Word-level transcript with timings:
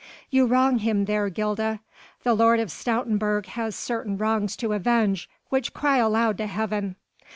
"You 0.31 0.47
wrong 0.47 0.79
him 0.79 1.05
there, 1.05 1.29
Gilda. 1.29 1.79
The 2.23 2.33
Lord 2.33 2.59
of 2.59 2.69
Stoutenburg 2.71 3.45
has 3.49 3.75
certain 3.75 4.17
wrongs 4.17 4.55
to 4.57 4.73
avenge 4.73 5.29
which 5.49 5.75
cry 5.75 5.97
aloud 5.99 6.39
to 6.39 6.47
Heaven." 6.47 6.95